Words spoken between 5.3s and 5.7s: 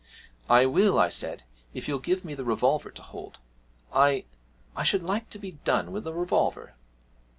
be